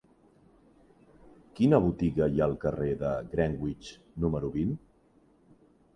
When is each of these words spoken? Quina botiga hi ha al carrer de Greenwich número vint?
Quina 1.59 1.81
botiga 1.83 2.29
hi 2.33 2.41
ha 2.43 2.47
al 2.53 2.57
carrer 2.65 2.89
de 3.03 3.13
Greenwich 3.35 3.93
número 4.25 4.51
vint? 4.57 4.77